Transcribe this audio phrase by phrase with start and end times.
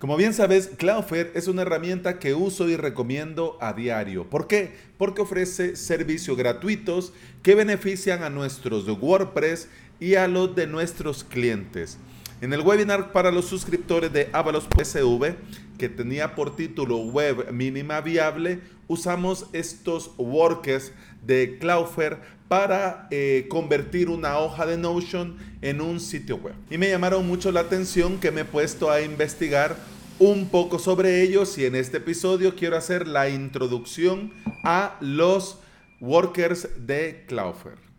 [0.00, 4.24] Como bien sabes, Cloudflare es una herramienta que uso y recomiendo a diario.
[4.24, 4.72] ¿Por qué?
[4.96, 9.68] Porque ofrece servicios gratuitos que benefician a nuestros WordPress
[10.00, 11.98] y a los de nuestros clientes.
[12.40, 15.36] En el webinar para los suscriptores de Avalos SV,
[15.76, 20.92] que tenía por título Web Mínima Viable, usamos estos workers
[21.26, 22.16] de Cloudflare
[22.50, 26.54] para eh, convertir una hoja de Notion en un sitio web.
[26.68, 29.76] Y me llamaron mucho la atención que me he puesto a investigar
[30.18, 34.32] un poco sobre ellos y en este episodio quiero hacer la introducción
[34.64, 35.60] a los
[36.00, 37.90] workers de Cloudflare.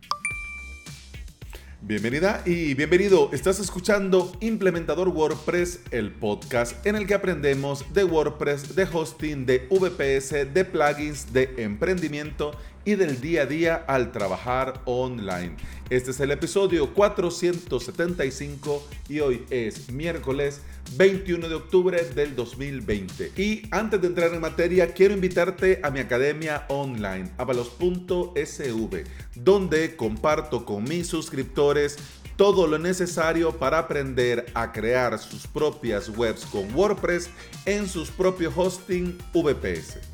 [1.84, 3.30] Bienvenida y bienvenido.
[3.32, 9.66] Estás escuchando Implementador WordPress, el podcast en el que aprendemos de WordPress, de hosting, de
[9.68, 12.52] VPS, de plugins, de emprendimiento
[12.84, 15.56] y del día a día al trabajar online.
[15.90, 20.62] Este es el episodio 475 y hoy es miércoles
[20.96, 23.32] 21 de octubre del 2020.
[23.36, 29.04] Y antes de entrar en materia, quiero invitarte a mi academia online, avalos.sv,
[29.34, 31.98] donde comparto con mis suscriptores
[32.36, 37.30] todo lo necesario para aprender a crear sus propias webs con WordPress
[37.66, 40.11] en sus propios hosting VPS.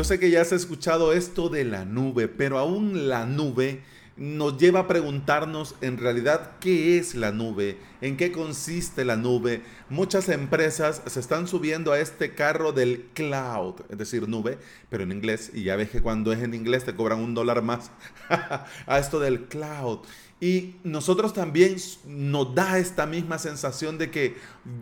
[0.00, 3.82] Yo sé que ya has escuchado esto de la nube, pero aún la nube
[4.16, 9.60] nos lleva a preguntarnos en realidad qué es la nube, en qué consiste la nube.
[9.90, 14.56] Muchas empresas se están subiendo a este carro del cloud, es decir, nube,
[14.88, 17.60] pero en inglés, y ya ves que cuando es en inglés te cobran un dólar
[17.60, 17.90] más
[18.86, 19.98] a esto del cloud.
[20.40, 24.36] Y nosotros también nos da esta misma sensación de que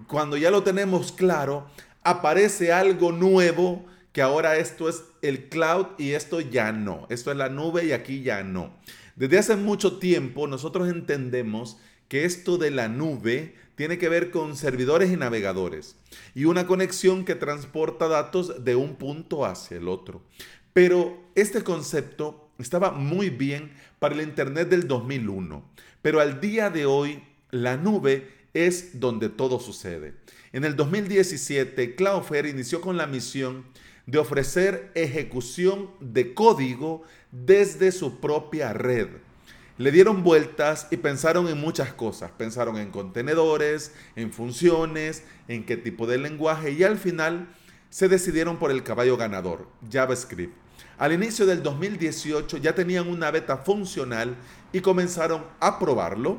[0.07, 1.67] cuando ya lo tenemos claro,
[2.05, 7.07] aparece algo nuevo que ahora esto es el cloud y esto ya no.
[7.11, 8.75] Esto es la nube y aquí ya no.
[9.17, 11.79] Desde hace mucho tiempo nosotros entendemos
[12.09, 15.97] que esto de la nube tiene que ver con servidores y navegadores
[16.35, 20.23] y una conexión que transporta datos de un punto hacia el otro.
[20.73, 25.65] Pero este concepto estaba muy bien para el Internet del 2001,
[26.03, 30.15] pero al día de hoy la nube es donde todo sucede.
[30.53, 33.65] En el 2017, Cloudflare inició con la misión
[34.09, 39.09] de ofrecer ejecución de código desde su propia red.
[39.77, 42.31] Le dieron vueltas y pensaron en muchas cosas.
[42.31, 47.49] Pensaron en contenedores, en funciones, en qué tipo de lenguaje y al final
[47.91, 50.57] se decidieron por el caballo ganador, JavaScript.
[50.97, 54.37] Al inicio del 2018 ya tenían una beta funcional
[54.73, 56.39] y comenzaron a probarlo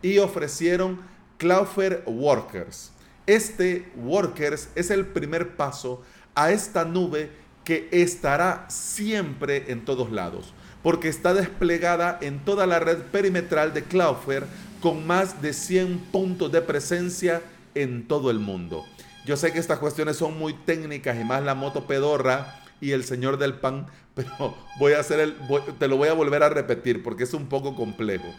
[0.00, 1.00] y ofrecieron
[1.36, 2.92] Cloudflare Workers.
[3.26, 6.02] Este Workers es el primer paso
[6.40, 7.30] a esta nube
[7.64, 13.84] que estará siempre en todos lados, porque está desplegada en toda la red perimetral de
[13.84, 14.46] Cloudflare
[14.80, 17.42] con más de 100 puntos de presencia
[17.74, 18.86] en todo el mundo.
[19.26, 23.04] Yo sé que estas cuestiones son muy técnicas y más la moto pedorra y el
[23.04, 25.36] señor del pan, pero voy a hacer el,
[25.78, 28.34] te lo voy a volver a repetir porque es un poco complejo.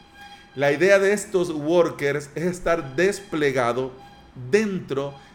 [0.56, 3.92] La idea de estos workers es estar desplegado
[4.50, 5.31] dentro de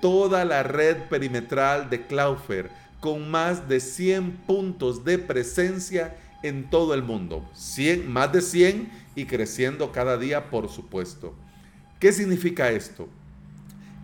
[0.00, 6.94] toda la red perimetral de Cloudflare con más de 100 puntos de presencia en todo
[6.94, 7.48] el mundo.
[7.54, 11.34] 100, más de 100 y creciendo cada día, por supuesto.
[12.00, 13.08] ¿Qué significa esto?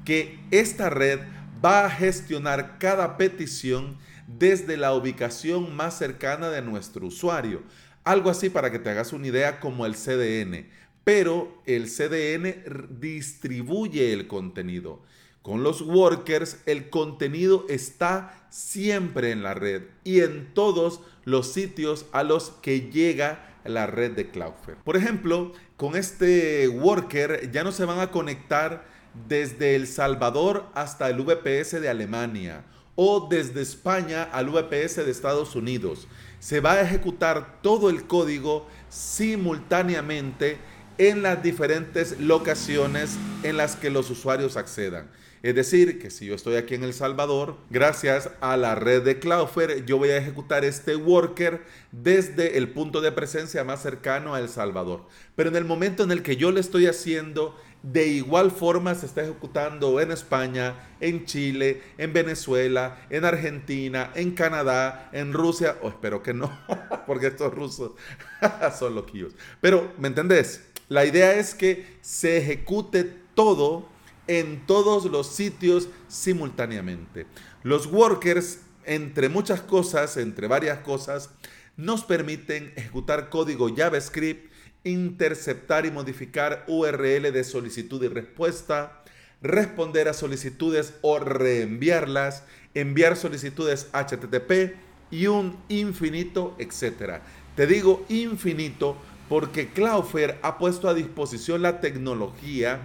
[0.05, 1.21] Que esta red
[1.65, 3.97] va a gestionar cada petición
[4.27, 7.63] desde la ubicación más cercana de nuestro usuario.
[8.05, 10.67] Algo así para que te hagas una idea como el CDN.
[11.05, 15.03] Pero el CDN distribuye el contenido.
[15.43, 22.07] Con los workers el contenido está siempre en la red y en todos los sitios
[22.13, 24.79] a los que llega la red de Cloudflare.
[24.85, 28.85] Por ejemplo, con este worker ya no se van a conectar
[29.29, 32.65] desde El Salvador hasta el VPS de Alemania
[32.95, 36.07] o desde España al VPS de Estados Unidos.
[36.39, 40.59] Se va a ejecutar todo el código simultáneamente
[40.99, 45.11] en las diferentes locaciones en las que los usuarios accedan.
[45.43, 49.19] Es decir, que si yo estoy aquí en El Salvador, gracias a la red de
[49.19, 54.39] Cloudflare, yo voy a ejecutar este worker desde el punto de presencia más cercano a
[54.39, 55.05] El Salvador.
[55.35, 59.07] Pero en el momento en el que yo le estoy haciendo, de igual forma se
[59.07, 65.89] está ejecutando en España, en Chile, en Venezuela, en Argentina, en Canadá, en Rusia, o
[65.89, 66.57] espero que no,
[67.09, 67.93] porque estos rusos
[68.79, 69.33] son loquillos.
[69.61, 70.63] Pero, ¿me entendés?
[70.89, 73.03] La idea es que se ejecute
[73.35, 73.91] todo
[74.27, 77.27] en todos los sitios simultáneamente.
[77.63, 81.31] Los workers, entre muchas cosas, entre varias cosas,
[81.77, 84.53] nos permiten ejecutar código JavaScript,
[84.85, 89.03] interceptar y modificar URL de solicitud y respuesta,
[89.41, 94.75] responder a solicitudes o reenviarlas, enviar solicitudes HTTP
[95.11, 97.23] y un infinito, etcétera.
[97.57, 98.97] Te digo infinito
[99.29, 102.81] porque Cloudflare ha puesto a disposición la tecnología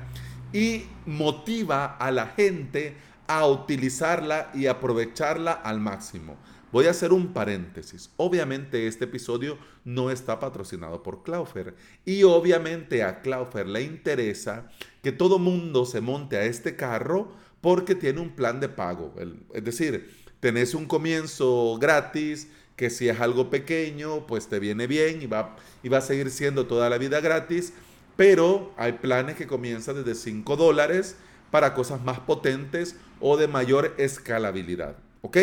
[0.54, 2.96] y motiva a la gente
[3.28, 6.38] a utilizarla y aprovecharla al máximo.
[6.72, 8.12] Voy a hacer un paréntesis.
[8.18, 14.70] Obviamente este episodio no está patrocinado por Cloudflare y obviamente a Cloudflare le interesa
[15.02, 19.14] que todo mundo se monte a este carro porque tiene un plan de pago.
[19.54, 25.22] Es decir, tenés un comienzo gratis, que si es algo pequeño, pues te viene bien
[25.22, 27.74] y va, y va a seguir siendo toda la vida gratis,
[28.18, 31.16] pero hay planes que comienzan desde 5 dólares
[31.50, 34.98] para cosas más potentes o de mayor escalabilidad.
[35.22, 35.38] ¿Ok?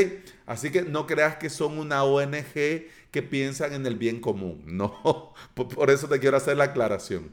[0.44, 2.52] Así que no creas que son una ONG
[3.10, 4.62] que piensan en el bien común.
[4.66, 7.32] No, por eso te quiero hacer la aclaración.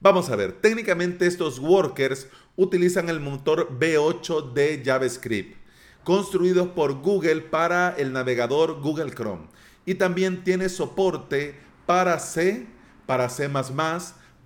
[0.00, 5.60] Vamos a ver, técnicamente estos workers utilizan el motor V8 de JavaScript
[6.04, 9.48] construidos por Google para el navegador Google Chrome.
[9.84, 12.66] Y también tiene soporte para C,
[13.06, 13.48] para C++,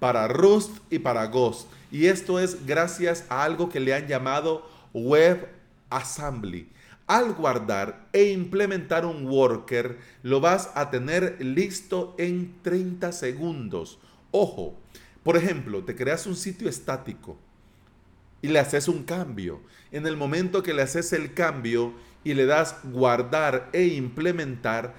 [0.04, 1.66] para Rust y para Ghost.
[1.90, 5.48] Y esto es gracias a algo que le han llamado Web
[5.88, 6.68] Assembly.
[7.06, 13.98] Al guardar e implementar un worker, lo vas a tener listo en 30 segundos.
[14.30, 14.78] Ojo,
[15.22, 17.38] por ejemplo, te creas un sitio estático
[18.42, 19.62] y le haces un cambio.
[19.90, 24.92] En el momento que le haces el cambio y le das guardar e implementar,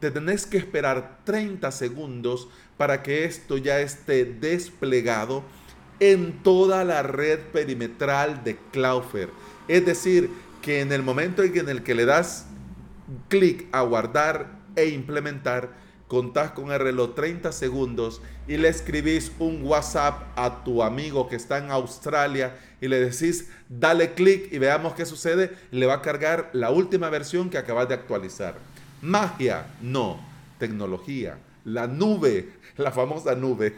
[0.00, 2.48] te tenés que esperar 30 segundos
[2.80, 5.44] para que esto ya esté desplegado
[5.98, 9.28] en toda la red perimetral de Cloudflare.
[9.68, 10.30] Es decir,
[10.62, 12.46] que en el momento en el que le das
[13.28, 15.74] clic a guardar e implementar,
[16.08, 21.36] contás con el reloj 30 segundos y le escribís un WhatsApp a tu amigo que
[21.36, 26.00] está en Australia y le decís, dale clic y veamos qué sucede, le va a
[26.00, 28.54] cargar la última versión que acabas de actualizar.
[29.02, 30.18] Magia, no,
[30.58, 33.76] tecnología, la nube, la famosa nube.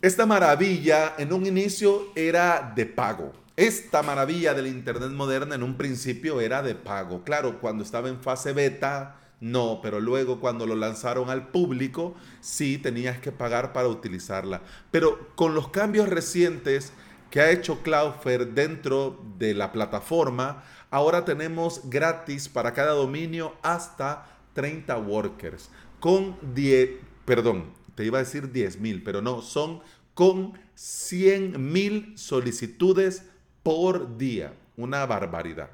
[0.00, 3.32] Esta maravilla en un inicio era de pago.
[3.56, 7.24] Esta maravilla del Internet moderna en un principio era de pago.
[7.24, 12.78] Claro, cuando estaba en fase beta, no, pero luego cuando lo lanzaron al público, sí
[12.78, 14.62] tenías que pagar para utilizarla.
[14.90, 16.92] Pero con los cambios recientes
[17.30, 24.26] que ha hecho Cloudflare dentro de la plataforma, ahora tenemos gratis para cada dominio hasta
[24.54, 25.70] 30 workers.
[26.00, 26.90] Con 10,
[27.24, 29.80] perdón, te iba a decir 10 mil, pero no, son
[30.14, 33.24] con 100 mil solicitudes
[33.62, 34.54] por día.
[34.76, 35.70] Una barbaridad.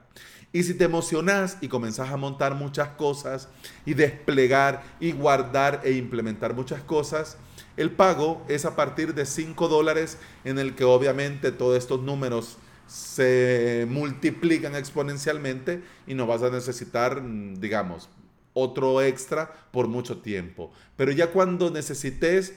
[0.50, 3.48] Y si te emocionas y comenzás a montar muchas cosas
[3.84, 7.36] y desplegar y guardar e implementar muchas cosas,
[7.76, 12.56] el pago es a partir de 5 dólares en el que obviamente todos estos números
[12.86, 17.22] se multiplican exponencialmente y no vas a necesitar,
[17.58, 18.08] digamos,
[18.54, 20.72] otro extra por mucho tiempo.
[20.96, 22.54] Pero ya cuando necesites,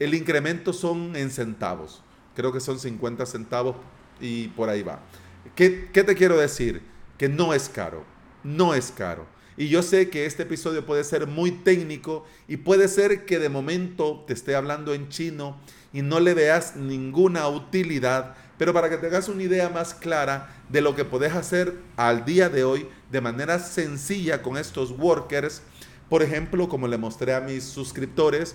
[0.00, 2.02] el incremento son en centavos.
[2.34, 3.76] Creo que son 50 centavos
[4.20, 5.00] y por ahí va.
[5.54, 6.82] ¿Qué, qué te quiero decir?
[7.18, 8.04] que no es caro,
[8.42, 9.26] no es caro.
[9.56, 13.48] Y yo sé que este episodio puede ser muy técnico y puede ser que de
[13.48, 15.58] momento te esté hablando en chino
[15.94, 20.54] y no le veas ninguna utilidad, pero para que te hagas una idea más clara
[20.68, 25.62] de lo que puedes hacer al día de hoy de manera sencilla con estos workers,
[26.08, 28.54] por ejemplo, como le mostré a mis suscriptores,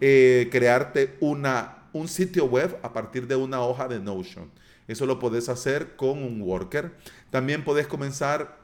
[0.00, 4.50] eh, crearte una, un sitio web a partir de una hoja de Notion.
[4.88, 6.92] Eso lo puedes hacer con un worker.
[7.30, 8.58] También puedes comenzar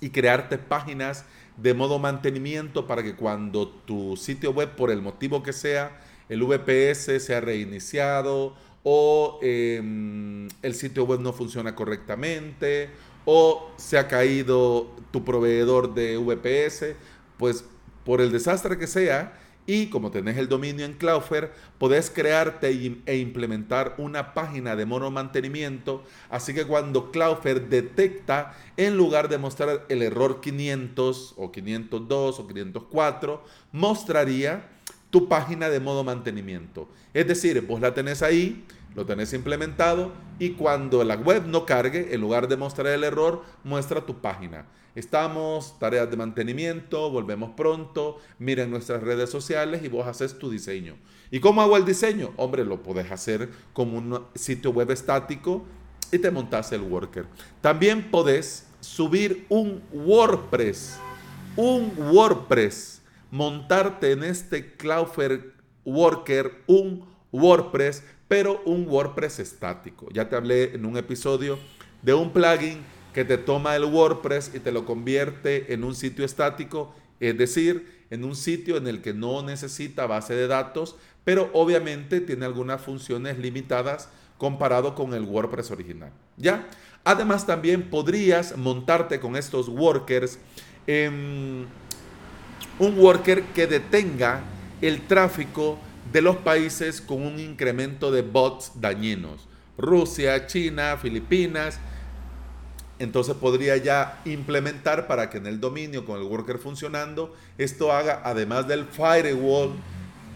[0.00, 1.24] y crearte páginas
[1.56, 6.42] de modo mantenimiento para que cuando tu sitio web, por el motivo que sea, el
[6.42, 12.90] VPS se ha reiniciado o em, el sitio web no funciona correctamente
[13.24, 16.94] o se ha caído tu proveedor de VPS,
[17.38, 17.64] pues
[18.04, 22.68] por el desastre que sea, y como tenés el dominio en Cloudflare, podés crearte
[23.06, 26.04] e implementar una página de monomantenimiento.
[26.28, 32.46] Así que cuando Cloudflare detecta, en lugar de mostrar el error 500 o 502 o
[32.46, 34.68] 504, mostraría
[35.14, 36.88] tu página de modo mantenimiento.
[37.12, 38.64] Es decir, vos la tenés ahí,
[38.96, 43.44] lo tenés implementado y cuando la web no cargue, en lugar de mostrar el error,
[43.62, 44.66] muestra tu página.
[44.96, 50.96] Estamos, tareas de mantenimiento, volvemos pronto, miren nuestras redes sociales y vos haces tu diseño.
[51.30, 52.32] ¿Y cómo hago el diseño?
[52.36, 55.64] Hombre, lo puedes hacer como un sitio web estático
[56.10, 57.26] y te montas el worker.
[57.60, 60.98] También podés subir un WordPress
[61.56, 63.00] un WordPress,
[63.34, 70.08] montarte en este Cloudflare Worker un WordPress, pero un WordPress estático.
[70.12, 71.58] Ya te hablé en un episodio
[72.02, 72.78] de un plugin
[73.12, 78.04] que te toma el WordPress y te lo convierte en un sitio estático, es decir,
[78.10, 82.82] en un sitio en el que no necesita base de datos, pero obviamente tiene algunas
[82.82, 86.12] funciones limitadas comparado con el WordPress original.
[86.36, 86.68] ¿Ya?
[87.02, 90.38] Además también podrías montarte con estos workers
[90.86, 91.66] en
[92.78, 94.40] un worker que detenga
[94.80, 95.78] el tráfico
[96.12, 99.48] de los países con un incremento de bots dañinos.
[99.76, 101.78] Rusia, China, Filipinas.
[102.98, 108.22] Entonces podría ya implementar para que en el dominio con el worker funcionando, esto haga
[108.24, 109.72] además del firewall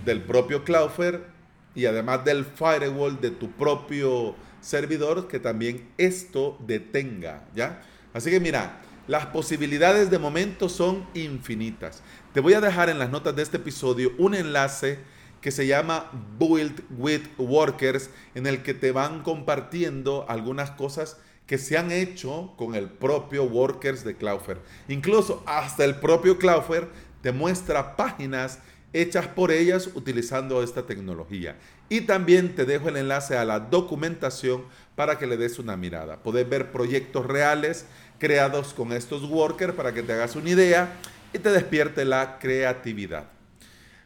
[0.05, 1.23] del propio Cloudflare
[1.75, 7.83] y además del firewall de tu propio servidor, que también esto detenga, ¿ya?
[8.13, 12.03] Así que mira, las posibilidades de momento son infinitas.
[12.35, 14.99] Te voy a dejar en las notas de este episodio un enlace
[15.41, 21.57] que se llama Build with Workers, en el que te van compartiendo algunas cosas que
[21.57, 24.61] se han hecho con el propio Workers de Cloudflare.
[24.89, 26.89] Incluso hasta el propio Cloudflare
[27.23, 28.59] te muestra páginas
[28.93, 31.57] hechas por ellas utilizando esta tecnología.
[31.89, 36.19] Y también te dejo el enlace a la documentación para que le des una mirada.
[36.23, 37.87] Puedes ver proyectos reales
[38.19, 40.93] creados con estos workers para que te hagas una idea
[41.33, 43.25] y te despierte la creatividad.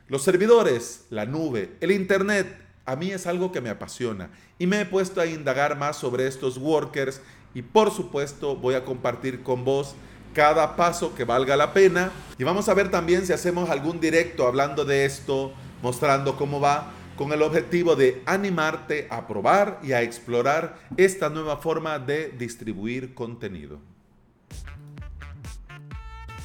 [0.09, 2.47] Los servidores, la nube, el Internet,
[2.85, 6.27] a mí es algo que me apasiona y me he puesto a indagar más sobre
[6.27, 7.21] estos workers
[7.55, 9.95] y por supuesto voy a compartir con vos
[10.35, 12.11] cada paso que valga la pena.
[12.39, 15.53] Y vamos a ver también si hacemos algún directo hablando de esto,
[15.83, 21.59] mostrando cómo va, con el objetivo de animarte a probar y a explorar esta nueva
[21.59, 23.79] forma de distribuir contenido.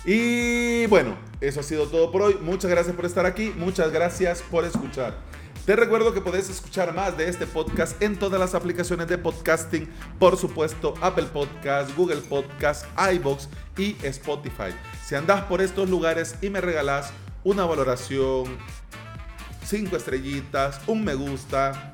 [0.09, 2.37] Y bueno, eso ha sido todo por hoy.
[2.41, 3.53] Muchas gracias por estar aquí.
[3.57, 5.17] Muchas gracias por escuchar.
[5.65, 9.85] Te recuerdo que puedes escuchar más de este podcast en todas las aplicaciones de podcasting,
[10.17, 12.85] por supuesto Apple Podcast, Google Podcast,
[13.15, 14.73] iBox y Spotify.
[15.05, 17.11] Si andas por estos lugares y me regalas
[17.43, 18.45] una valoración,
[19.65, 21.93] cinco estrellitas, un me gusta,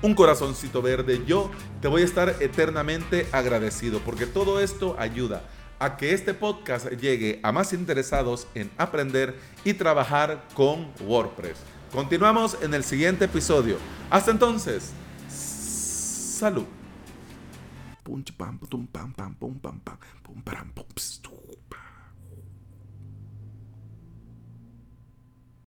[0.00, 1.50] un corazoncito verde, yo
[1.82, 5.42] te voy a estar eternamente agradecido porque todo esto ayuda
[5.82, 11.56] a que este podcast llegue a más interesados en aprender y trabajar con WordPress.
[11.90, 13.78] Continuamos en el siguiente episodio.
[14.08, 14.92] Hasta entonces,
[15.28, 16.66] salud.